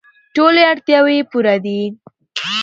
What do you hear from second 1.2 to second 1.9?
پوره دي.